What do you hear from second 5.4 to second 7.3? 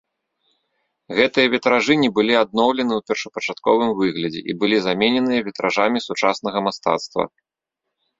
вітражамі сучаснага мастацтва.